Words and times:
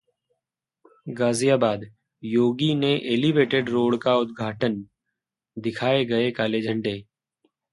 गाजियाबाद: 1.07 1.83
योगी 2.23 2.73
ने 2.75 2.91
elevated 3.13 3.69
road 3.69 3.97
का 4.01 4.15
उद्घाटन, 4.15 4.83
दिखाए 5.57 6.03
गए 6.05 6.31
काले 6.31 6.61
झंडे 6.61 7.01